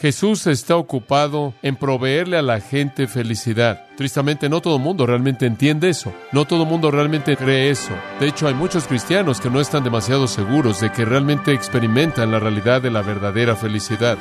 [0.00, 3.84] Jesús está ocupado en proveerle a la gente felicidad.
[3.98, 6.10] Tristemente, no todo el mundo realmente entiende eso.
[6.32, 7.92] No todo el mundo realmente cree eso.
[8.18, 12.38] De hecho, hay muchos cristianos que no están demasiado seguros de que realmente experimentan la
[12.38, 14.16] realidad de la verdadera felicidad.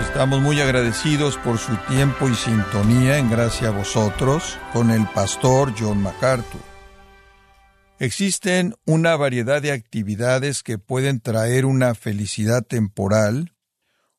[0.00, 5.74] Estamos muy agradecidos por su tiempo y sintonía en gracia a vosotros con el pastor
[5.78, 6.67] John MacArthur.
[8.00, 13.56] Existen una variedad de actividades que pueden traer una felicidad temporal,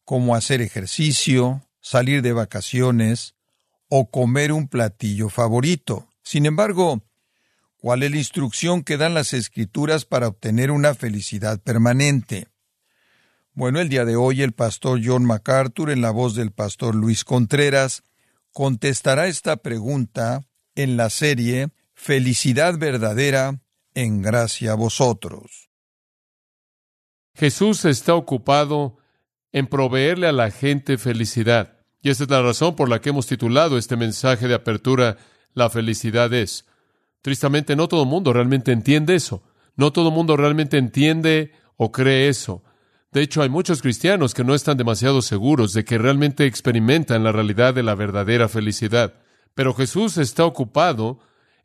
[0.03, 3.35] como hacer ejercicio, salir de vacaciones
[3.87, 6.09] o comer un platillo favorito.
[6.23, 7.01] Sin embargo,
[7.77, 12.47] ¿cuál es la instrucción que dan las escrituras para obtener una felicidad permanente?
[13.53, 17.23] Bueno, el día de hoy el pastor John MacArthur, en la voz del pastor Luis
[17.23, 18.03] Contreras,
[18.51, 20.43] contestará esta pregunta
[20.75, 23.59] en la serie Felicidad verdadera
[24.01, 25.69] en gracia a vosotros.
[27.35, 28.97] Jesús está ocupado
[29.51, 31.79] en proveerle a la gente felicidad.
[32.01, 35.17] Y esta es la razón por la que hemos titulado este mensaje de apertura
[35.53, 36.65] La felicidad es.
[37.21, 39.43] Tristemente, no todo el mundo realmente entiende eso.
[39.75, 42.63] No todo el mundo realmente entiende o cree eso.
[43.11, 47.31] De hecho, hay muchos cristianos que no están demasiado seguros de que realmente experimentan la
[47.31, 49.15] realidad de la verdadera felicidad.
[49.55, 51.19] Pero Jesús está ocupado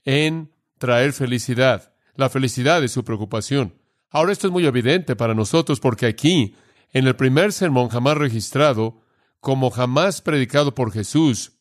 [0.04, 1.93] en traer felicidad.
[2.16, 3.74] La felicidad es su preocupación.
[4.10, 6.54] Ahora esto es muy evidente para nosotros porque aquí,
[6.92, 9.02] en el primer sermón jamás registrado,
[9.40, 11.58] como jamás predicado por Jesús,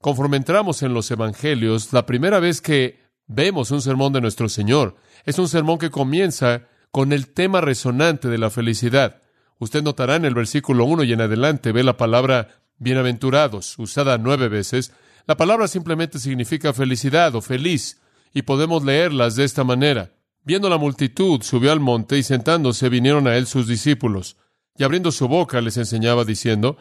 [0.00, 4.96] conforme entramos en los Evangelios, la primera vez que vemos un sermón de nuestro Señor,
[5.24, 9.22] es un sermón que comienza con el tema resonante de la felicidad.
[9.58, 14.48] Usted notará en el versículo 1 y en adelante ve la palabra bienaventurados, usada nueve
[14.48, 14.92] veces.
[15.26, 18.00] La palabra simplemente significa felicidad o feliz,
[18.34, 20.12] y podemos leerlas de esta manera.
[20.42, 24.36] Viendo la multitud, subió al monte y sentándose vinieron a él sus discípulos.
[24.76, 26.76] Y abriendo su boca les enseñaba diciendo,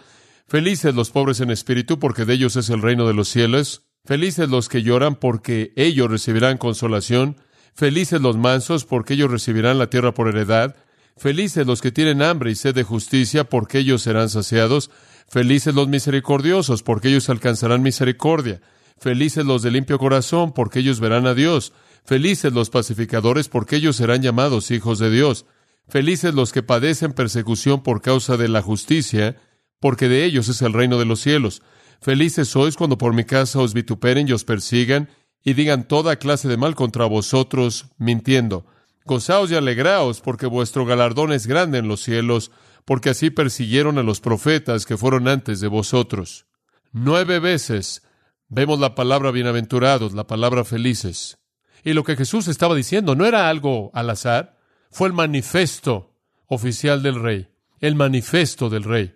[0.47, 3.83] Felices los pobres en espíritu, porque de ellos es el reino de los cielos.
[4.03, 7.37] Felices los que lloran, porque ellos recibirán consolación.
[7.73, 10.75] Felices los mansos, porque ellos recibirán la tierra por heredad.
[11.15, 14.91] Felices los que tienen hambre y sed de justicia, porque ellos serán saciados.
[15.29, 18.61] Felices los misericordiosos, porque ellos alcanzarán misericordia.
[18.97, 21.73] Felices los de limpio corazón, porque ellos verán a Dios.
[22.05, 25.45] Felices los pacificadores, porque ellos serán llamados hijos de Dios.
[25.87, 29.37] Felices los que padecen persecución por causa de la justicia,
[29.79, 31.61] porque de ellos es el reino de los cielos.
[32.01, 35.09] Felices sois cuando por mi casa os vituperen y os persigan,
[35.43, 38.65] y digan toda clase de mal contra vosotros, mintiendo.
[39.05, 42.51] Gozaos y alegraos, porque vuestro galardón es grande en los cielos,
[42.85, 46.45] porque así persiguieron a los profetas que fueron antes de vosotros.
[46.91, 48.03] Nueve veces
[48.53, 51.39] vemos la palabra bienaventurados, la palabra felices.
[51.83, 54.59] Y lo que Jesús estaba diciendo no era algo al azar,
[54.91, 56.15] fue el manifiesto
[56.45, 57.47] oficial del rey,
[57.79, 59.15] el manifiesto del rey.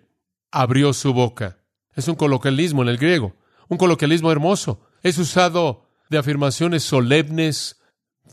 [0.50, 1.58] Abrió su boca.
[1.94, 3.36] Es un coloquialismo en el griego,
[3.68, 4.80] un coloquialismo hermoso.
[5.02, 7.80] Es usado de afirmaciones solemnes,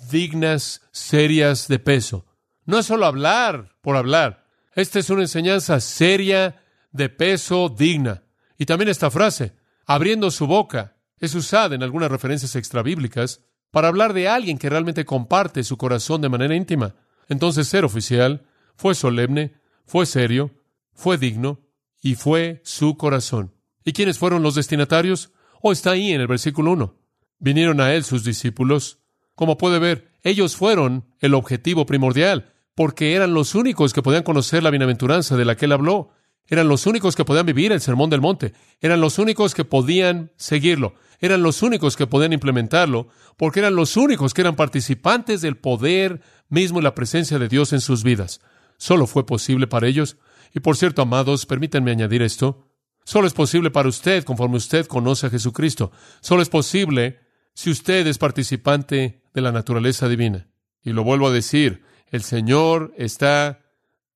[0.10, 2.26] dignas, serias, de peso.
[2.66, 4.48] No es solo hablar por hablar.
[4.74, 8.24] Esta es una enseñanza seria, de peso, digna.
[8.58, 9.54] Y también esta frase,
[9.86, 15.06] abriendo su boca, es usada en algunas referencias extrabíblicas para hablar de alguien que realmente
[15.06, 16.96] comparte su corazón de manera íntima.
[17.28, 18.46] Entonces, ser oficial
[18.76, 19.56] fue solemne,
[19.86, 20.52] fue serio,
[20.94, 21.62] fue digno
[22.02, 23.54] y fue su corazón.
[23.84, 25.32] ¿Y quiénes fueron los destinatarios?
[25.62, 26.98] O oh, está ahí en el versículo 1.
[27.40, 29.00] Vinieron a él sus discípulos
[29.36, 34.64] como puede ver, ellos fueron el objetivo primordial, porque eran los únicos que podían conocer
[34.64, 36.12] la bienaventuranza de la que él habló.
[36.48, 38.54] Eran los únicos que podían vivir el sermón del monte.
[38.80, 40.94] Eran los únicos que podían seguirlo.
[41.20, 43.08] Eran los únicos que podían implementarlo,
[43.38, 47.74] porque eran los únicos que eran participantes del poder mismo y la presencia de Dios
[47.74, 48.42] en sus vidas.
[48.78, 50.18] Solo fue posible para ellos.
[50.54, 52.68] Y por cierto, amados, permítanme añadir esto.
[53.04, 55.92] Solo es posible para usted conforme usted conoce a Jesucristo.
[56.22, 57.20] Solo es posible
[57.54, 60.48] si usted es participante de la naturaleza divina.
[60.84, 63.62] Y lo vuelvo a decir, el Señor está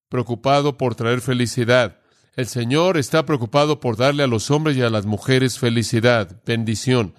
[0.09, 1.98] preocupado por traer felicidad.
[2.39, 7.13] El Señor está preocupado por darle a los hombres y a las mujeres felicidad, bendición.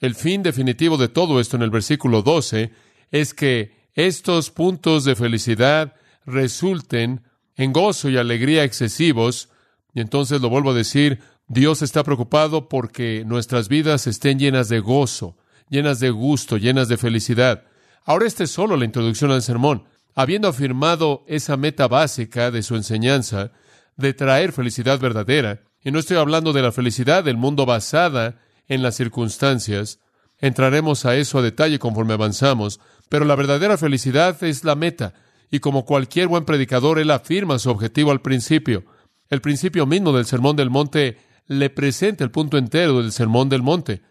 [0.00, 2.72] El fin definitivo de todo esto en el versículo 12
[3.12, 5.94] es que estos puntos de felicidad
[6.26, 7.22] resulten
[7.54, 9.48] en gozo y alegría excesivos.
[9.94, 14.80] Y entonces lo vuelvo a decir, Dios está preocupado porque nuestras vidas estén llenas de
[14.80, 15.36] gozo,
[15.68, 17.62] llenas de gusto, llenas de felicidad.
[18.04, 19.84] Ahora esta es solo la introducción al sermón.
[20.16, 23.52] Habiendo afirmado esa meta básica de su enseñanza,
[23.96, 28.82] de traer felicidad verdadera, y no estoy hablando de la felicidad del mundo basada en
[28.82, 30.00] las circunstancias,
[30.38, 32.80] entraremos a eso a detalle conforme avanzamos,
[33.10, 35.12] Pero la verdadera felicidad es la meta,
[35.50, 38.84] y como cualquier buen predicador, él afirma su objetivo al principio.
[39.28, 43.62] El principio mismo del Sermón del Monte le presenta el punto entero del Sermón del
[43.62, 44.02] Monte,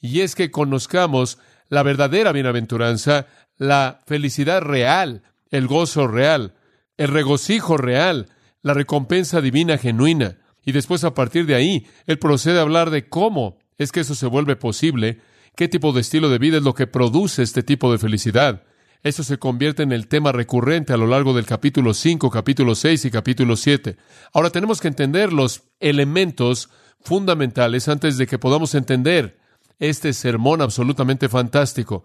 [0.00, 1.38] y es que conozcamos
[1.68, 3.26] la verdadera bienaventuranza,
[3.58, 6.54] la felicidad real, el gozo real,
[6.96, 8.28] el regocijo real,
[8.62, 10.38] la recompensa divina genuina.
[10.64, 14.14] Y después a partir de ahí, él procede a hablar de cómo es que eso
[14.14, 15.20] se vuelve posible,
[15.56, 18.64] qué tipo de estilo de vida es lo que produce este tipo de felicidad.
[19.02, 23.04] Eso se convierte en el tema recurrente a lo largo del capítulo 5, capítulo 6
[23.04, 23.96] y capítulo 7.
[24.32, 26.68] Ahora tenemos que entender los elementos
[27.00, 29.38] fundamentales antes de que podamos entender
[29.78, 32.02] este sermón absolutamente fantástico.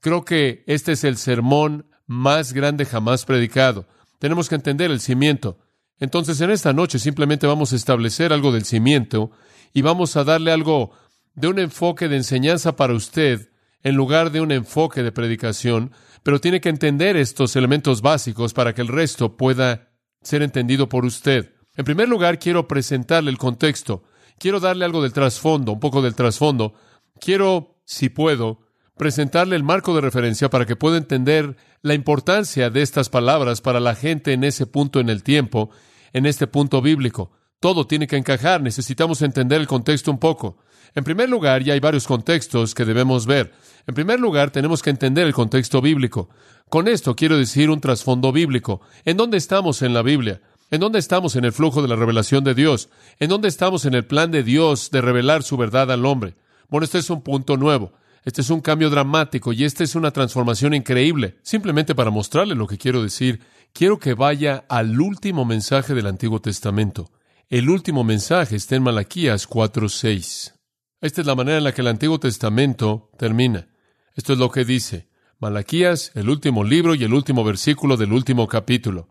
[0.00, 3.86] Creo que este es el sermón más grande jamás predicado.
[4.18, 5.58] Tenemos que entender el cimiento.
[6.00, 9.30] Entonces, en esta noche simplemente vamos a establecer algo del cimiento
[9.72, 10.90] y vamos a darle algo
[11.34, 13.50] de un enfoque de enseñanza para usted
[13.82, 15.92] en lugar de un enfoque de predicación,
[16.22, 19.90] pero tiene que entender estos elementos básicos para que el resto pueda
[20.22, 21.54] ser entendido por usted.
[21.76, 24.02] En primer lugar, quiero presentarle el contexto.
[24.38, 26.74] Quiero darle algo del trasfondo, un poco del trasfondo.
[27.20, 28.60] Quiero, si puedo,
[28.96, 33.80] presentarle el marco de referencia para que pueda entender la importancia de estas palabras para
[33.80, 35.70] la gente en ese punto en el tiempo,
[36.12, 37.32] en este punto bíblico.
[37.60, 40.56] Todo tiene que encajar, necesitamos entender el contexto un poco.
[40.94, 43.52] En primer lugar, ya hay varios contextos que debemos ver.
[43.86, 46.30] En primer lugar, tenemos que entender el contexto bíblico.
[46.68, 48.80] Con esto quiero decir un trasfondo bíblico.
[49.04, 50.40] ¿En dónde estamos en la Biblia?
[50.70, 52.88] ¿En dónde estamos en el flujo de la revelación de Dios?
[53.18, 56.36] ¿En dónde estamos en el plan de Dios de revelar su verdad al hombre?
[56.68, 57.92] Bueno, este es un punto nuevo.
[58.24, 61.38] Este es un cambio dramático y esta es una transformación increíble.
[61.42, 63.40] Simplemente para mostrarle lo que quiero decir,
[63.72, 67.10] quiero que vaya al último mensaje del Antiguo Testamento.
[67.48, 70.54] El último mensaje está en Malaquías 4:6.
[71.00, 73.68] Esta es la manera en la que el Antiguo Testamento termina.
[74.14, 75.08] Esto es lo que dice
[75.38, 79.08] Malaquías, el último libro y el último versículo del último capítulo.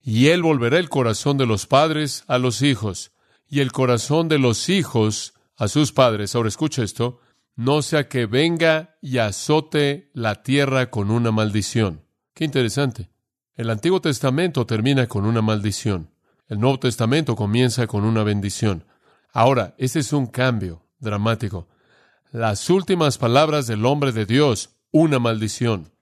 [0.00, 3.10] Y él volverá el corazón de los padres a los hijos,
[3.48, 6.36] y el corazón de los hijos a sus padres.
[6.36, 7.20] Ahora escucha esto
[7.56, 12.04] no sea que venga y azote la tierra con una maldición.
[12.34, 13.10] Qué interesante.
[13.54, 16.10] El Antiguo Testamento termina con una maldición.
[16.48, 18.84] El Nuevo Testamento comienza con una bendición.
[19.32, 21.68] Ahora, este es un cambio dramático.
[22.30, 25.92] Las últimas palabras del hombre de Dios, una maldición.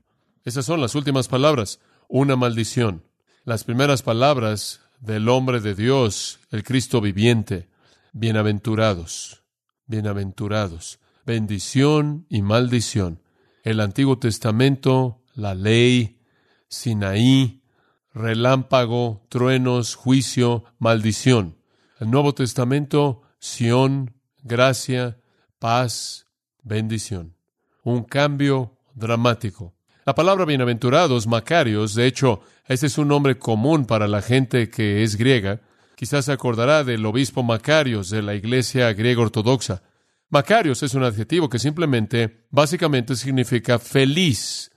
[0.45, 3.05] Esas son las últimas palabras, una maldición.
[3.45, 7.69] Las primeras palabras del hombre de Dios, el Cristo viviente,
[8.13, 9.43] bienaventurados,
[9.87, 11.00] bienaventurados
[11.31, 13.23] bendición y maldición.
[13.63, 16.19] El Antiguo Testamento, la ley,
[16.67, 17.63] Sinaí,
[18.13, 21.57] relámpago, truenos, juicio, maldición.
[22.01, 24.13] El Nuevo Testamento, Sión,
[24.43, 25.19] gracia,
[25.61, 26.27] paz,
[26.65, 27.37] bendición.
[27.85, 29.73] Un cambio dramático.
[30.05, 35.05] La palabra bienaventurados, Macarios, de hecho, este es un nombre común para la gente que
[35.05, 35.61] es griega.
[35.95, 39.83] Quizás se acordará del obispo Macarios de la iglesia griega ortodoxa.
[40.31, 44.71] Macarios es un adjetivo que simplemente, básicamente significa feliz.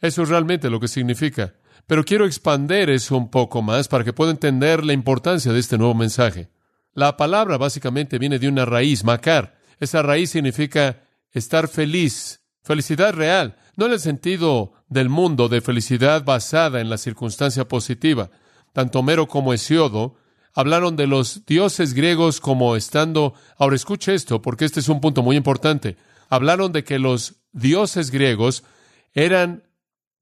[0.00, 1.54] Eso es realmente lo que significa.
[1.86, 5.78] Pero quiero expander eso un poco más para que pueda entender la importancia de este
[5.78, 6.50] nuevo mensaje.
[6.92, 9.60] La palabra básicamente viene de una raíz, macar.
[9.78, 16.24] Esa raíz significa estar feliz, felicidad real, no en el sentido del mundo de felicidad
[16.24, 18.30] basada en la circunstancia positiva.
[18.72, 20.16] Tanto Homero como Hesiodo
[20.56, 25.22] hablaron de los dioses griegos como estando, ahora escuche esto, porque este es un punto
[25.22, 25.96] muy importante,
[26.30, 28.64] hablaron de que los dioses griegos
[29.12, 29.64] eran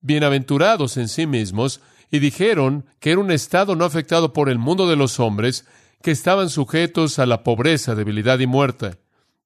[0.00, 4.88] bienaventurados en sí mismos y dijeron que era un estado no afectado por el mundo
[4.88, 5.66] de los hombres,
[6.02, 8.96] que estaban sujetos a la pobreza, debilidad y muerte.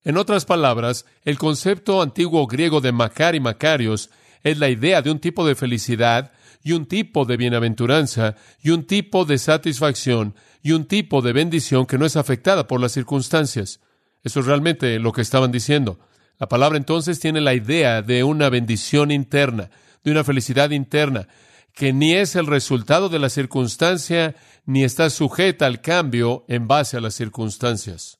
[0.04, 4.10] En otras palabras, el concepto antiguo griego de Macar y Macarios
[4.42, 8.84] es la idea de un tipo de felicidad y un tipo de bienaventuranza y un
[8.84, 13.80] tipo de satisfacción y un tipo de bendición que no es afectada por las circunstancias.
[14.22, 15.98] Eso es realmente lo que estaban diciendo.
[16.38, 19.70] La palabra entonces tiene la idea de una bendición interna,
[20.04, 21.28] de una felicidad interna,
[21.74, 24.34] que ni es el resultado de la circunstancia,
[24.66, 28.18] ni está sujeta al cambio en base a las circunstancias.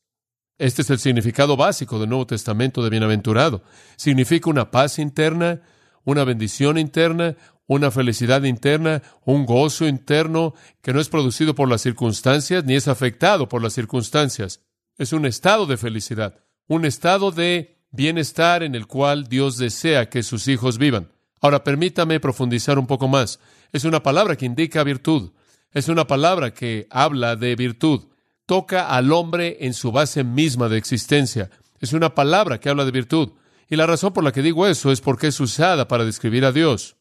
[0.59, 3.63] Este es el significado básico del Nuevo Testamento de bienaventurado.
[3.97, 5.61] Significa una paz interna,
[6.09, 7.37] una bendición interna,
[7.67, 12.89] una felicidad interna, un gozo interno que no es producido por las circunstancias ni es
[12.89, 14.63] afectado por las circunstancias.
[14.97, 20.23] Es un estado de felicidad, un estado de bienestar en el cual Dios desea que
[20.23, 21.13] sus hijos vivan.
[21.43, 23.39] Ahora permítame profundizar un poco más.
[23.71, 25.33] Es una palabra que indica virtud.
[25.73, 28.07] Es una palabra que habla de virtud.
[28.47, 31.51] Toca al hombre en su base misma de existencia.
[31.81, 33.33] Es una palabra que habla de virtud.
[33.69, 36.53] Y la razón por la que digo eso es porque es usada para describir a
[36.53, 36.97] Dios.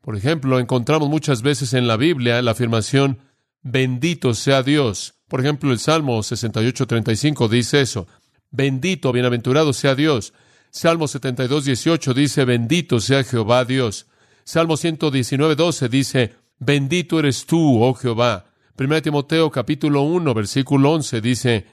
[0.00, 3.18] Por ejemplo, encontramos muchas veces en la Biblia la afirmación
[3.62, 5.14] bendito sea Dios.
[5.28, 8.06] Por ejemplo, el Salmo 68:35 dice eso.
[8.50, 10.32] Bendito, bienaventurado sea Dios.
[10.70, 14.06] Salmo 72, 18 dice, bendito sea Jehová Dios.
[14.44, 18.46] Salmo 119, 12 dice, bendito eres tú, oh Jehová.
[18.78, 21.66] 1 Timoteo capítulo 1, versículo 11 dice,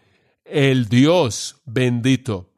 [0.44, 2.55] el Dios bendito.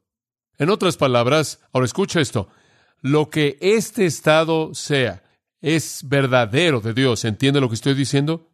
[0.58, 2.50] En otras palabras, ahora escucha esto,
[3.02, 5.24] lo que este estado sea
[5.62, 7.26] es verdadero de Dios.
[7.26, 8.50] ¿Entiende lo que estoy diciendo?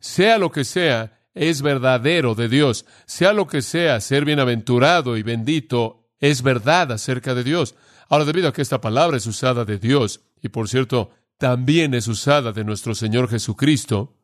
[0.00, 2.86] Sea lo que sea, es verdadero de Dios.
[3.06, 7.74] Sea lo que sea, ser bienaventurado y bendito es verdad acerca de Dios.
[8.08, 12.08] Ahora, debido a que esta palabra es usada de Dios, y por cierto, también es
[12.08, 14.16] usada de nuestro Señor Jesucristo,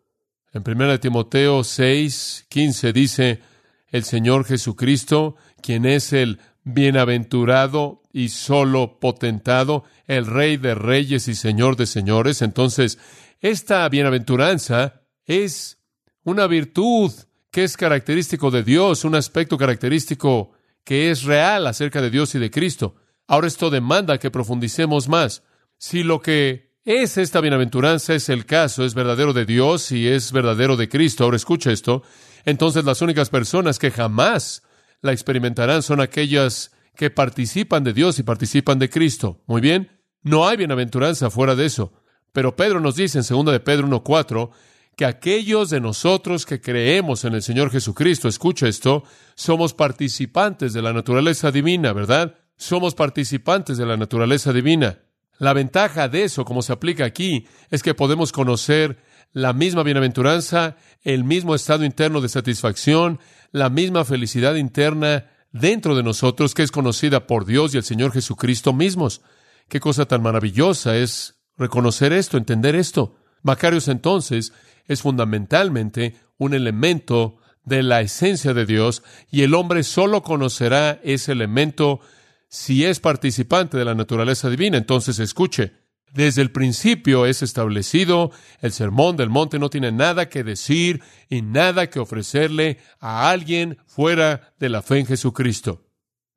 [0.53, 3.43] en 1 Timoteo 6, 15 dice,
[3.89, 11.35] el Señor Jesucristo, quien es el bienaventurado y solo potentado, el Rey de reyes y
[11.35, 12.43] Señor de señores.
[12.43, 12.99] Entonces,
[13.41, 15.79] esta bienaventuranza es
[16.25, 17.13] una virtud
[17.51, 20.53] que es característico de Dios, un aspecto característico
[20.85, 22.97] que es real acerca de Dios y de Cristo.
[23.27, 25.43] Ahora esto demanda que profundicemos más.
[25.77, 30.33] Si lo que es esta bienaventuranza es el caso, es verdadero de Dios y es
[30.33, 32.03] verdadero de Cristo, ahora escucha esto,
[32.45, 34.63] entonces las únicas personas que jamás
[35.01, 39.43] la experimentarán son aquellas que participan de Dios y participan de Cristo.
[39.47, 41.93] Muy bien, no hay bienaventuranza fuera de eso.
[42.33, 44.51] Pero Pedro nos dice en 2 de Pedro 1.4
[44.97, 49.05] que aquellos de nosotros que creemos en el Señor Jesucristo, escucha esto,
[49.37, 52.35] somos participantes de la naturaleza divina, ¿verdad?
[52.57, 54.99] Somos participantes de la naturaleza divina.
[55.39, 58.99] La ventaja de eso, como se aplica aquí, es que podemos conocer
[59.33, 63.21] la misma bienaventuranza, el mismo estado interno de satisfacción,
[63.53, 68.13] la misma felicidad interna dentro de nosotros que es conocida por Dios y el Señor
[68.13, 69.23] Jesucristo mismos.
[69.69, 73.17] Qué cosa tan maravillosa es reconocer esto, entender esto.
[73.43, 74.53] Macarios entonces
[74.87, 81.33] es fundamentalmente un elemento de la esencia de Dios y el hombre solo conocerá ese
[81.33, 82.01] elemento
[82.49, 84.79] si es participante de la naturaleza divina.
[84.79, 85.75] Entonces escuche,
[86.13, 91.43] desde el principio es establecido, el sermón del monte no tiene nada que decir y
[91.43, 95.85] nada que ofrecerle a alguien fuera de la fe en Jesucristo.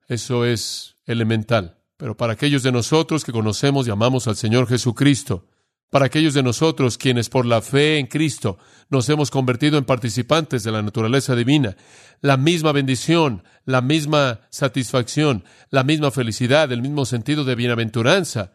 [0.08, 1.78] Eso es elemental.
[1.96, 5.46] Pero para aquellos de nosotros que conocemos y amamos al Señor Jesucristo,
[5.92, 10.64] para aquellos de nosotros quienes por la fe en Cristo nos hemos convertido en participantes
[10.64, 11.76] de la naturaleza divina,
[12.22, 18.52] la misma bendición, la misma satisfacción, la misma felicidad, el mismo sentido de bienaventuranza,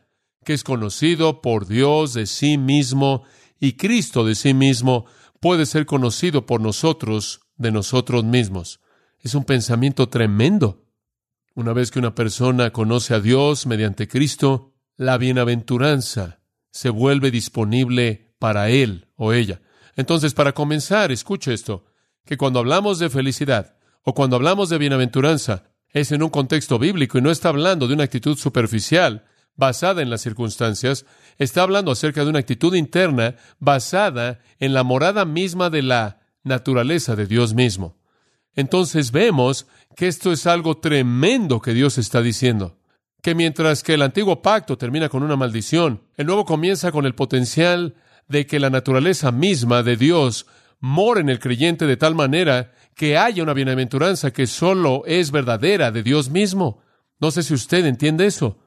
[0.47, 3.25] que es conocido por Dios de sí mismo
[3.59, 5.05] y Cristo de sí mismo,
[5.41, 8.79] puede ser conocido por nosotros de nosotros mismos.
[9.19, 10.85] Es un pensamiento tremendo.
[11.53, 16.39] Una vez que una persona conoce a Dios mediante Cristo, la bienaventuranza
[16.71, 19.59] se vuelve disponible para él o ella.
[19.97, 21.87] Entonces, para comenzar, escuche esto,
[22.23, 27.17] que cuando hablamos de felicidad o cuando hablamos de bienaventuranza, es en un contexto bíblico
[27.17, 29.25] y no está hablando de una actitud superficial
[29.57, 31.05] basada en las circunstancias,
[31.37, 37.15] está hablando acerca de una actitud interna basada en la morada misma de la naturaleza
[37.15, 37.97] de Dios mismo.
[38.55, 42.77] Entonces vemos que esto es algo tremendo que Dios está diciendo
[43.21, 47.15] que mientras que el antiguo pacto termina con una maldición, el nuevo comienza con el
[47.15, 47.95] potencial
[48.27, 50.45] de que la naturaleza misma de Dios
[50.79, 55.91] mora en el creyente de tal manera que haya una bienaventuranza que solo es verdadera
[55.91, 56.81] de Dios mismo.
[57.19, 58.59] No sé si usted entiende eso.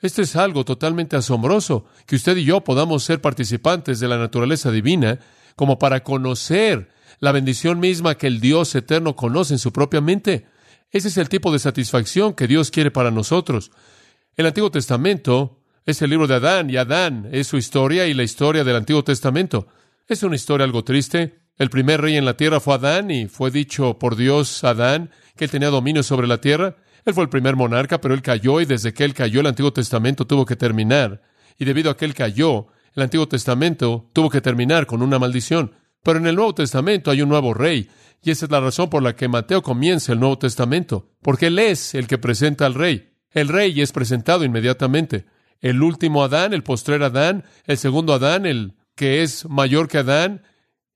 [0.00, 4.70] Esto es algo totalmente asombroso, que usted y yo podamos ser participantes de la naturaleza
[4.70, 5.18] divina
[5.56, 6.88] como para conocer
[7.18, 10.46] la bendición misma que el Dios eterno conoce en su propia mente.
[10.90, 13.72] Ese es el tipo de satisfacción que Dios quiere para nosotros.
[14.36, 18.22] El Antiguo Testamento es el libro de Adán y Adán es su historia y la
[18.22, 19.66] historia del Antiguo Testamento.
[20.06, 21.40] Es una historia algo triste.
[21.56, 25.46] El primer rey en la tierra fue Adán y fue dicho por Dios Adán que
[25.46, 26.76] él tenía dominio sobre la tierra.
[27.08, 29.72] Él fue el primer monarca, pero él cayó y desde que él cayó el Antiguo
[29.72, 31.22] Testamento tuvo que terminar.
[31.58, 35.72] Y debido a que él cayó, el Antiguo Testamento tuvo que terminar con una maldición.
[36.02, 37.88] Pero en el Nuevo Testamento hay un nuevo rey
[38.22, 41.58] y esa es la razón por la que Mateo comienza el Nuevo Testamento, porque Él
[41.58, 43.10] es el que presenta al Rey.
[43.30, 45.26] El Rey es presentado inmediatamente.
[45.60, 50.42] El último Adán, el postrer Adán, el segundo Adán, el que es mayor que Adán,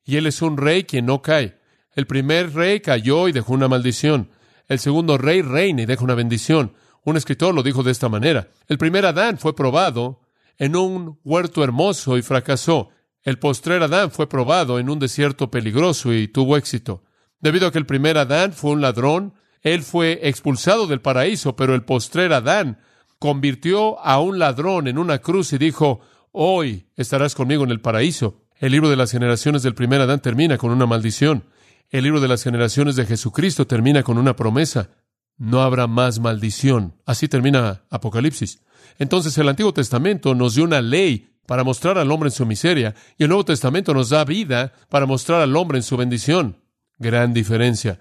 [0.05, 1.59] y Él es un rey quien no cae.
[1.95, 4.31] El primer rey cayó y dejó una maldición.
[4.73, 6.73] El segundo rey reina y deja una bendición.
[7.05, 8.49] Un escritor lo dijo de esta manera.
[8.69, 10.23] El primer Adán fue probado
[10.57, 12.89] en un huerto hermoso y fracasó.
[13.23, 17.05] El postrer Adán fue probado en un desierto peligroso y tuvo éxito.
[17.39, 21.75] Debido a que el primer Adán fue un ladrón, él fue expulsado del paraíso, pero
[21.75, 22.79] el postrer Adán
[23.19, 26.01] convirtió a un ladrón en una cruz y dijo,
[26.31, 28.41] hoy estarás conmigo en el paraíso.
[28.57, 31.45] El libro de las generaciones del primer Adán termina con una maldición.
[31.93, 34.89] El libro de las generaciones de Jesucristo termina con una promesa.
[35.37, 36.95] No habrá más maldición.
[37.05, 38.63] Así termina Apocalipsis.
[38.99, 42.95] Entonces el Antiguo Testamento nos dio una ley para mostrar al hombre en su miseria
[43.19, 46.57] y el Nuevo Testamento nos da vida para mostrar al hombre en su bendición.
[46.99, 47.99] Gran diferencia.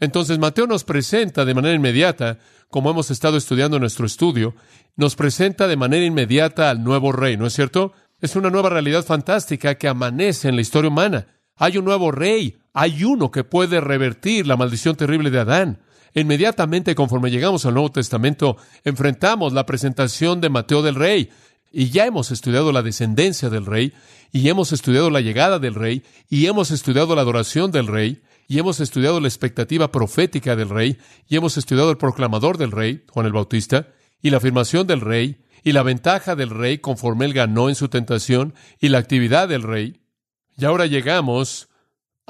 [0.00, 4.56] Entonces Mateo nos presenta de manera inmediata, como hemos estado estudiando en nuestro estudio,
[4.96, 7.92] nos presenta de manera inmediata al nuevo rey, ¿no es cierto?
[8.20, 11.28] Es una nueva realidad fantástica que amanece en la historia humana.
[11.54, 15.82] Hay un nuevo rey, hay uno que puede revertir la maldición terrible de Adán.
[16.14, 21.30] Inmediatamente, conforme llegamos al Nuevo Testamento, enfrentamos la presentación de Mateo del Rey.
[21.72, 23.92] Y ya hemos estudiado la descendencia del Rey,
[24.32, 28.58] y hemos estudiado la llegada del Rey, y hemos estudiado la adoración del Rey, y
[28.58, 30.98] hemos estudiado la expectativa profética del Rey,
[31.28, 33.88] y hemos estudiado el proclamador del Rey, Juan el Bautista,
[34.20, 37.88] y la afirmación del Rey, y la ventaja del Rey conforme él ganó en su
[37.88, 40.00] tentación, y la actividad del Rey.
[40.56, 41.69] Y ahora llegamos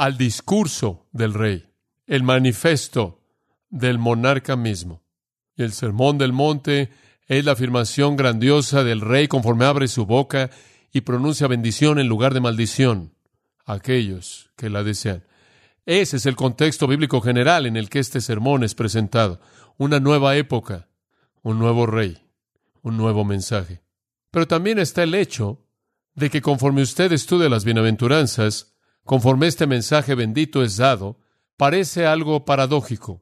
[0.00, 1.74] al discurso del Rey,
[2.06, 3.20] el manifiesto
[3.68, 5.02] del monarca mismo.
[5.54, 6.88] Y el sermón del monte
[7.26, 10.48] es la afirmación grandiosa del rey conforme abre su boca
[10.90, 13.12] y pronuncia bendición en lugar de maldición
[13.66, 15.22] a aquellos que la desean.
[15.84, 19.38] Ese es el contexto bíblico general en el que este sermón es presentado.
[19.76, 20.88] Una nueva época,
[21.42, 22.16] un nuevo rey,
[22.80, 23.82] un nuevo mensaje.
[24.30, 25.66] Pero también está el hecho
[26.14, 28.69] de que conforme usted estudia las bienaventuranzas,
[29.10, 31.18] conforme este mensaje bendito es dado,
[31.56, 33.20] parece algo paradójico.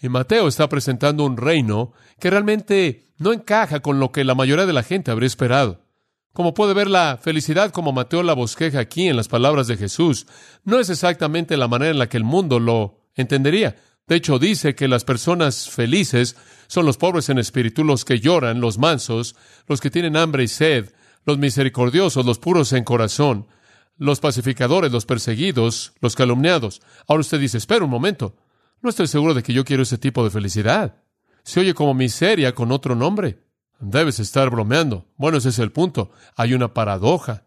[0.00, 4.64] Y Mateo está presentando un reino que realmente no encaja con lo que la mayoría
[4.64, 5.84] de la gente habría esperado.
[6.32, 10.26] Como puede ver, la felicidad como Mateo la bosqueja aquí en las palabras de Jesús
[10.64, 13.76] no es exactamente la manera en la que el mundo lo entendería.
[14.06, 16.36] De hecho, dice que las personas felices
[16.68, 19.36] son los pobres en espíritu, los que lloran, los mansos,
[19.68, 20.94] los que tienen hambre y sed,
[21.26, 23.46] los misericordiosos, los puros en corazón,
[24.02, 26.82] los pacificadores, los perseguidos, los calumniados.
[27.06, 28.36] Ahora usted dice, espera un momento.
[28.80, 30.96] No estoy seguro de que yo quiero ese tipo de felicidad.
[31.44, 33.38] Se oye como miseria con otro nombre.
[33.78, 35.06] Debes estar bromeando.
[35.16, 36.10] Bueno, ese es el punto.
[36.36, 37.44] Hay una paradoja.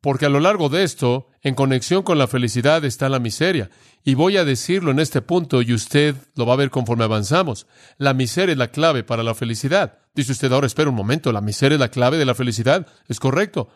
[0.00, 3.68] Porque a lo largo de esto, en conexión con la felicidad está la miseria.
[4.04, 7.66] Y voy a decirlo en este punto y usted lo va a ver conforme avanzamos.
[7.96, 9.98] La miseria es la clave para la felicidad.
[10.14, 12.86] Dice usted ahora, espera un momento, ¿la miseria es la clave de la felicidad?
[13.08, 13.68] Es correcto.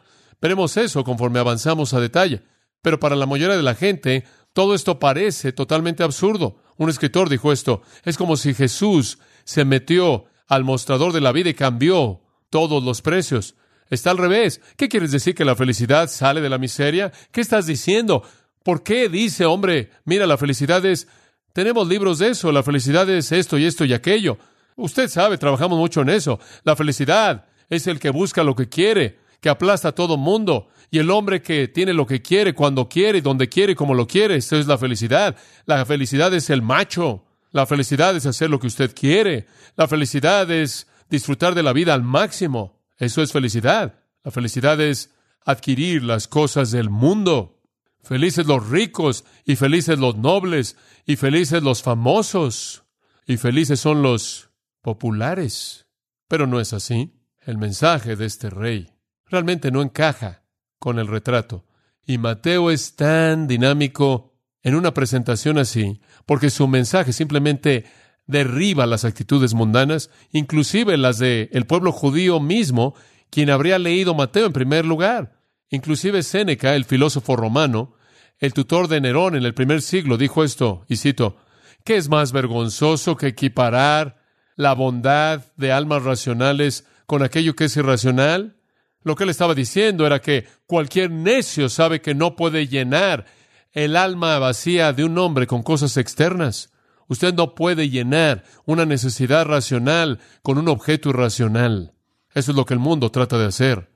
[0.43, 2.43] Veremos eso conforme avanzamos a detalle.
[2.83, 6.61] Pero para la mayoría de la gente, todo esto parece totalmente absurdo.
[6.77, 11.51] Un escritor dijo esto, es como si Jesús se metió al mostrador de la vida
[11.51, 13.55] y cambió todos los precios.
[13.89, 14.61] Está al revés.
[14.77, 17.13] ¿Qué quieres decir que la felicidad sale de la miseria?
[17.31, 18.25] ¿Qué estás diciendo?
[18.65, 21.07] ¿Por qué dice, hombre, mira, la felicidad es...
[21.53, 24.39] Tenemos libros de eso, la felicidad es esto y esto y aquello.
[24.75, 26.41] Usted sabe, trabajamos mucho en eso.
[26.65, 30.99] La felicidad es el que busca lo que quiere, que aplasta a todo mundo, y
[30.99, 34.57] el hombre que tiene lo que quiere, cuando quiere, donde quiere, como lo quiere, eso
[34.57, 35.37] es la felicidad.
[35.67, 37.25] La felicidad es el macho.
[37.51, 39.47] La felicidad es hacer lo que usted quiere.
[39.77, 42.81] La felicidad es disfrutar de la vida al máximo.
[42.99, 44.05] Eso es felicidad.
[44.23, 45.11] La felicidad es
[45.45, 47.59] adquirir las cosas del mundo.
[48.03, 52.85] Felices los ricos y felices los nobles y felices los famosos
[53.27, 54.51] y felices son los
[54.83, 55.87] populares.
[56.29, 57.19] Pero no es así.
[57.41, 58.92] El mensaje de este rey
[59.33, 60.43] realmente no encaja
[60.79, 61.65] con el retrato.
[62.07, 67.87] Y Mateo es tan dinámico en una presentación así, porque su mensaje simplemente
[68.27, 72.95] derriba las actitudes mundanas, inclusive las del el pueblo judío mismo,
[73.31, 75.41] quien habría leído Mateo en primer lugar.
[75.71, 77.95] Inclusive Séneca, el filósofo romano,
[78.39, 81.37] el tutor de Nerón en el primer siglo, dijo esto, y cito,
[81.85, 84.21] ¿qué es más vergonzoso que equiparar
[84.57, 88.57] la bondad de almas racionales con aquello que es irracional?
[89.05, 93.27] Lo que él estaba diciendo era que cualquier necio sabe que no puede llenar
[93.73, 96.71] el alma vacía de un hombre con cosas externas.
[97.09, 101.95] Usted no puede llenar una necesidad racional con un objeto irracional.
[102.35, 103.91] Eso es lo que el mundo trata de hacer.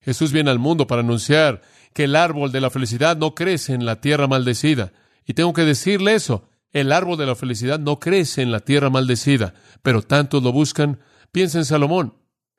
[0.00, 3.84] Jesús viene al mundo para anunciar que el árbol de la felicidad no crece en
[3.84, 4.92] la tierra maldecida.
[5.24, 6.48] Y tengo que decirle eso.
[6.72, 11.00] El árbol de la felicidad no crece en la tierra maldecida, pero tantos lo buscan.
[11.32, 12.14] Piensa en Salomón.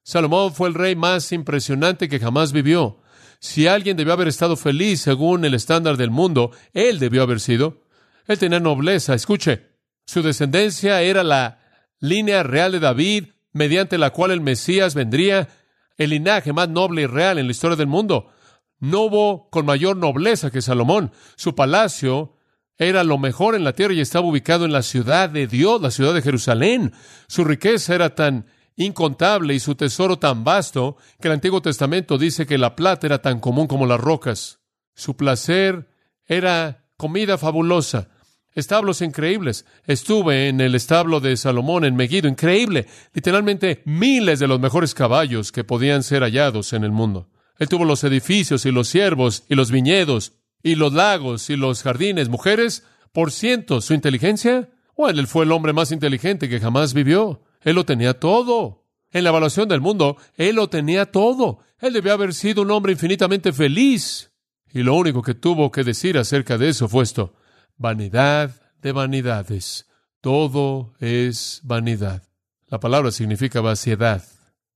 [0.07, 3.01] Salomón fue el rey más impresionante que jamás vivió.
[3.41, 7.83] Si alguien debió haber estado feliz según el estándar del mundo, él debió haber sido.
[8.25, 9.13] Él tenía nobleza.
[9.13, 9.67] Escuche,
[10.05, 11.59] su descendencia era la
[11.99, 15.49] línea real de David, mediante la cual el Mesías vendría,
[15.97, 18.31] el linaje más noble y real en la historia del mundo.
[18.79, 21.11] No hubo con mayor nobleza que Salomón.
[21.35, 22.37] Su palacio
[22.77, 25.91] era lo mejor en la tierra y estaba ubicado en la ciudad de Dios, la
[25.91, 26.93] ciudad de Jerusalén.
[27.27, 28.45] Su riqueza era tan
[28.77, 33.21] incontable y su tesoro tan vasto que el Antiguo Testamento dice que la plata era
[33.21, 34.59] tan común como las rocas.
[34.95, 35.89] Su placer
[36.25, 38.09] era comida fabulosa,
[38.53, 39.65] establos increíbles.
[39.85, 45.51] Estuve en el establo de Salomón en Megiddo, increíble, literalmente miles de los mejores caballos
[45.51, 47.29] que podían ser hallados en el mundo.
[47.57, 51.81] Él tuvo los edificios y los siervos y los viñedos y los lagos y los
[51.81, 53.85] jardines, mujeres, por cientos.
[53.85, 57.41] Su inteligencia, bueno, él fue el hombre más inteligente que jamás vivió.
[57.67, 58.85] Él lo tenía todo.
[59.11, 61.59] En la evaluación del mundo, él lo tenía todo.
[61.79, 64.31] Él debía haber sido un hombre infinitamente feliz.
[64.71, 67.33] Y lo único que tuvo que decir acerca de eso fue esto.
[67.75, 69.85] Vanidad de vanidades.
[70.21, 72.23] Todo es vanidad.
[72.67, 74.23] La palabra significa vaciedad.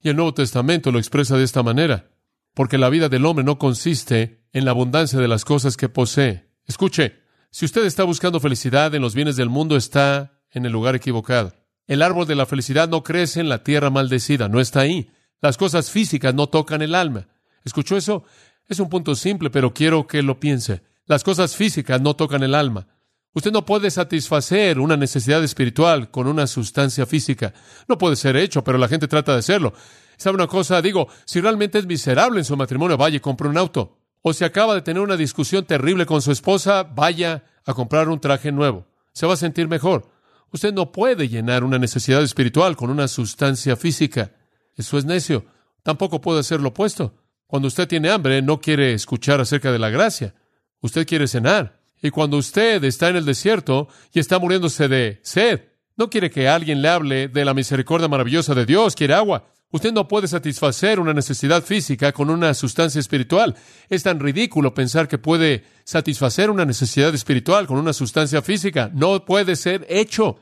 [0.02, 2.12] Y el Nuevo Testamento lo expresa de esta manera.
[2.54, 6.50] Porque la vida del hombre no consiste en la abundancia de las cosas que posee.
[6.66, 10.96] Escuche, si usted está buscando felicidad en los bienes del mundo, está en el lugar
[10.96, 11.54] equivocado.
[11.88, 15.12] El árbol de la felicidad no crece en la tierra maldecida, no está ahí.
[15.42, 17.28] Las cosas físicas no tocan el alma.
[17.64, 18.24] ¿Escuchó eso?
[18.68, 20.82] Es un punto simple, pero quiero que lo piense.
[21.06, 22.88] Las cosas físicas no tocan el alma.
[23.34, 27.54] Usted no puede satisfacer una necesidad espiritual con una sustancia física.
[27.88, 29.74] No puede ser hecho, pero la gente trata de hacerlo.
[30.18, 30.82] ¿Sabe una cosa?
[30.82, 33.98] Digo, si realmente es miserable en su matrimonio, vaya y compre un auto.
[34.22, 38.20] O si acaba de tener una discusión terrible con su esposa, vaya a comprar un
[38.20, 38.86] traje nuevo.
[39.14, 40.11] Se va a sentir mejor.
[40.52, 44.32] Usted no puede llenar una necesidad espiritual con una sustancia física.
[44.76, 45.46] Eso es necio.
[45.84, 47.16] Tampoco puede ser lo opuesto.
[47.48, 50.34] Cuando usted tiene hambre, no quiere escuchar acerca de la gracia.
[50.82, 51.80] Usted quiere cenar.
[52.02, 55.62] Y cuando usted está en el desierto y está muriéndose de sed,
[55.96, 59.48] no quiere que alguien le hable de la misericordia maravillosa de Dios, quiere agua.
[59.72, 63.56] Usted no puede satisfacer una necesidad física con una sustancia espiritual.
[63.90, 68.92] Es tan ridículo pensar que puede satisfacer una necesidad espiritual con una sustancia física.
[68.94, 70.40] No puede ser hecho.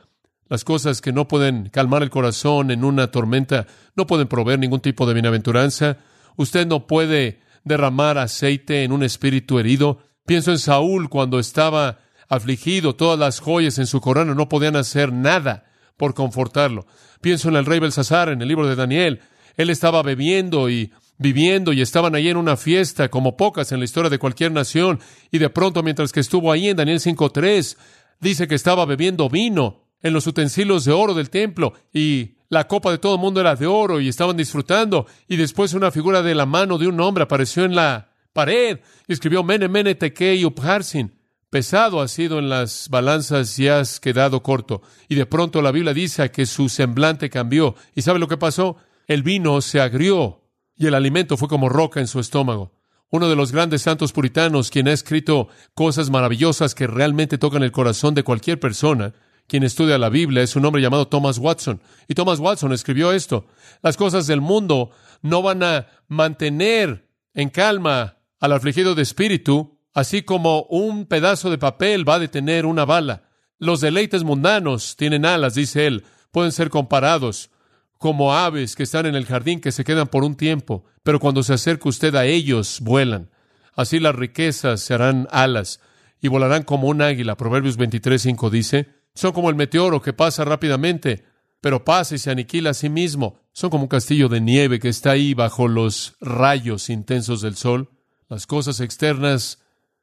[0.48, 4.80] Las cosas que no pueden calmar el corazón en una tormenta no pueden proveer ningún
[4.80, 5.98] tipo de bienaventuranza.
[6.36, 10.00] Usted no puede derramar aceite en un espíritu herido.
[10.26, 15.14] Pienso en Saúl cuando estaba afligido, todas las joyas en su corona no podían hacer
[15.14, 15.69] nada
[16.00, 16.88] por confortarlo.
[17.20, 19.20] Pienso en el rey Belsasar en el libro de Daniel.
[19.58, 23.86] Él estaba bebiendo y viviendo y estaban allí en una fiesta como pocas en la
[23.86, 25.00] historia de cualquier nación.
[25.30, 27.76] Y de pronto, mientras que estuvo ahí en Daniel 5.3,
[28.22, 32.92] dice que estaba bebiendo vino en los utensilios de oro del templo y la copa
[32.92, 35.06] de todo el mundo era de oro y estaban disfrutando.
[35.28, 39.12] Y después una figura de la mano de un hombre apareció en la pared y
[39.12, 41.19] escribió Mene, Mene, Tekei, Upharsin.
[41.50, 44.84] Pesado has sido en las balanzas y has quedado corto.
[45.08, 47.76] Y de pronto la Biblia dice que su semblante cambió.
[47.96, 48.78] ¿Y sabe lo que pasó?
[49.08, 50.44] El vino se agrió
[50.76, 52.72] y el alimento fue como roca en su estómago.
[53.10, 57.72] Uno de los grandes santos puritanos, quien ha escrito cosas maravillosas que realmente tocan el
[57.72, 59.16] corazón de cualquier persona,
[59.48, 61.82] quien estudia la Biblia, es un hombre llamado Thomas Watson.
[62.08, 63.48] Y Thomas Watson escribió esto.
[63.82, 64.92] Las cosas del mundo
[65.24, 71.58] no van a mantener en calma al afligido de espíritu, así como un pedazo de
[71.58, 73.24] papel va a detener una bala.
[73.58, 77.52] Los deleites mundanos tienen alas, dice él, pueden ser comparados
[77.98, 81.44] como aves que están en el jardín que se quedan por un tiempo, pero cuando
[81.44, 83.30] se acerca usted a ellos, vuelan.
[83.76, 85.82] Así las riquezas se harán alas
[86.22, 87.36] y volarán como un águila.
[87.36, 91.26] Proverbios 23.5 dice, son como el meteoro que pasa rápidamente,
[91.60, 93.42] pero pasa y se aniquila a sí mismo.
[93.52, 97.90] Son como un castillo de nieve que está ahí bajo los rayos intensos del sol.
[98.30, 99.60] Las cosas externas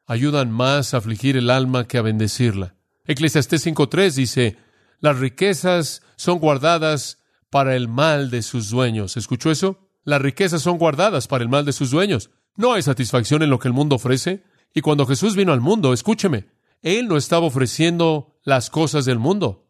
[0.06, 2.74] ayudan más a afligir el alma que a bendecirla.
[3.04, 4.56] Eclesiastés 5.3 dice,
[5.00, 7.18] las riquezas son guardadas
[7.50, 9.16] para el mal de sus dueños.
[9.16, 9.88] ¿Escuchó eso?
[10.04, 12.30] Las riquezas son guardadas para el mal de sus dueños.
[12.56, 14.44] No hay satisfacción en lo que el mundo ofrece.
[14.72, 16.46] Y cuando Jesús vino al mundo, escúcheme,
[16.82, 19.66] Él no estaba ofreciendo las cosas del mundo.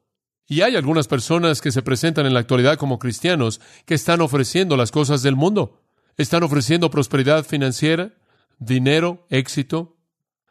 [0.46, 4.76] Y hay algunas personas que se presentan en la actualidad como cristianos que están ofreciendo
[4.76, 5.82] las cosas del mundo.
[6.16, 8.14] Están ofreciendo prosperidad financiera,
[8.58, 9.95] dinero, éxito.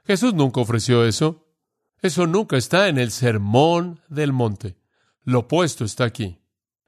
[0.06, 1.48] Jesús nunca ofreció eso.
[2.02, 4.78] Eso nunca está en el sermón del monte.
[5.24, 6.40] Lo opuesto está aquí.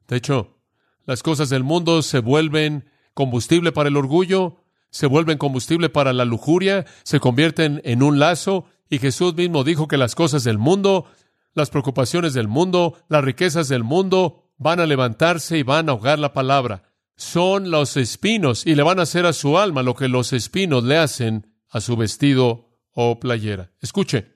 [0.08, 0.60] De hecho,
[1.06, 4.58] las cosas del mundo se vuelven combustible para el orgullo,
[4.91, 9.88] se vuelven combustible para la lujuria, se convierten en un lazo, y Jesús mismo dijo
[9.88, 11.06] que las cosas del mundo,
[11.53, 16.19] las preocupaciones del mundo, las riquezas del mundo, van a levantarse y van a ahogar
[16.19, 16.84] la palabra
[17.17, 20.84] son los espinos y le van a hacer a su alma lo que los espinos
[20.84, 22.66] le hacen a su vestido
[22.99, 23.69] o playera.
[23.79, 24.33] Escuche,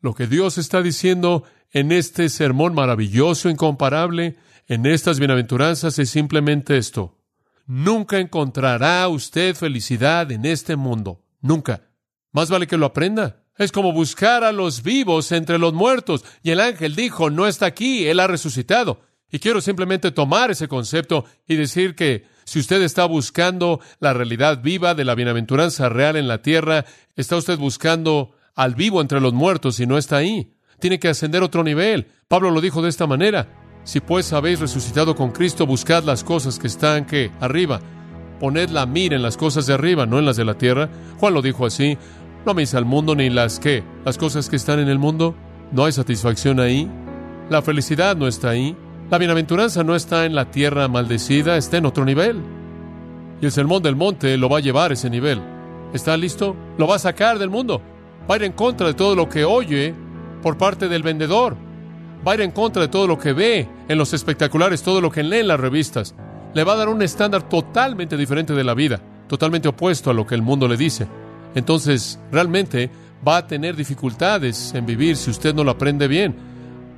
[0.00, 6.76] lo que Dios está diciendo en este sermón maravilloso, incomparable, en estas bienaventuranzas es simplemente
[6.76, 7.18] esto.
[7.66, 11.24] Nunca encontrará usted felicidad en este mundo.
[11.40, 11.88] Nunca.
[12.32, 13.44] Más vale que lo aprenda.
[13.56, 16.22] Es como buscar a los vivos entre los muertos.
[16.42, 19.00] Y el ángel dijo, no está aquí, él ha resucitado.
[19.32, 24.62] Y quiero simplemente tomar ese concepto y decir que si usted está buscando la realidad
[24.62, 26.84] viva de la bienaventuranza real en la tierra,
[27.16, 30.52] está usted buscando al vivo entre los muertos y no está ahí.
[30.78, 32.08] Tiene que ascender otro nivel.
[32.28, 33.48] Pablo lo dijo de esta manera.
[33.84, 37.80] Si pues habéis resucitado con Cristo, buscad las cosas que están que arriba.
[38.38, 40.90] Poned la mira en las cosas de arriba, no en las de la tierra.
[41.18, 41.96] Juan lo dijo así.
[42.44, 45.34] No améis al mundo ni las que, las cosas que están en el mundo.
[45.70, 46.90] No hay satisfacción ahí.
[47.48, 48.76] La felicidad no está ahí.
[49.10, 52.40] La bienaventuranza no está en la tierra maldecida, está en otro nivel.
[53.40, 55.40] Y el sermón del monte lo va a llevar a ese nivel.
[55.92, 56.56] ¿Está listo?
[56.78, 57.82] Lo va a sacar del mundo.
[58.30, 59.94] Va a ir en contra de todo lo que oye
[60.42, 61.56] por parte del vendedor.
[62.26, 65.10] Va a ir en contra de todo lo que ve en los espectaculares, todo lo
[65.10, 66.14] que lee en las revistas.
[66.54, 70.26] Le va a dar un estándar totalmente diferente de la vida, totalmente opuesto a lo
[70.26, 71.06] que el mundo le dice.
[71.54, 72.90] Entonces, realmente
[73.26, 76.51] va a tener dificultades en vivir si usted no lo aprende bien,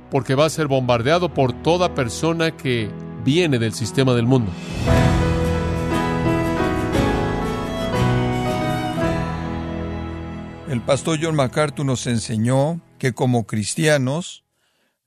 [0.09, 2.89] porque va a ser bombardeado por toda persona que
[3.23, 4.51] viene del sistema del mundo.
[10.69, 14.43] El pastor John MacArthur nos enseñó que como cristianos,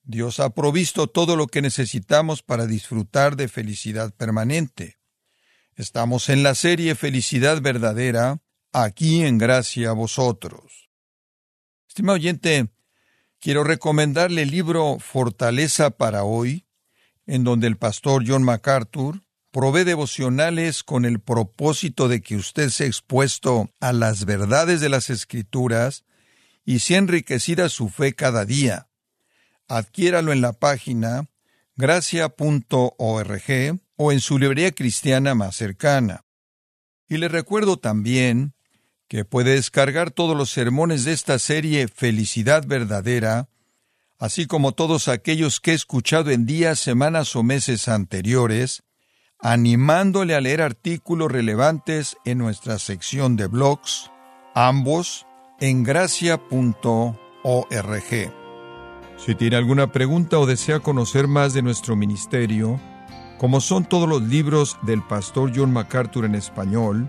[0.02, 4.96] Dios ha provisto todo lo que necesitamos para disfrutar de felicidad permanente.
[5.76, 8.40] Estamos en la serie Felicidad Verdadera,
[8.72, 10.88] aquí en gracia a vosotros.
[11.86, 12.68] Estimado oyente,
[13.40, 16.66] quiero recomendarle el libro Fortaleza para hoy,
[17.26, 22.86] en donde el pastor John MacArthur provee devocionales con el propósito de que usted sea
[22.86, 26.04] expuesto a las verdades de las Escrituras
[26.64, 28.88] y sea enriquecida su fe cada día.
[29.68, 31.28] Adquiéralo en la página
[31.76, 33.42] gracia.org
[33.96, 36.24] o en su librería cristiana más cercana.
[37.08, 38.54] Y le recuerdo también
[39.08, 43.48] que puede descargar todos los sermones de esta serie Felicidad Verdadera,
[44.18, 48.82] así como todos aquellos que he escuchado en días, semanas o meses anteriores,
[49.40, 54.10] animándole a leer artículos relevantes en nuestra sección de blogs,
[54.54, 55.26] ambos
[55.60, 57.14] en gracia.org.
[59.16, 62.80] Si tiene alguna pregunta o desea conocer más de nuestro ministerio,
[63.38, 67.08] como son todos los libros del pastor John MacArthur en español,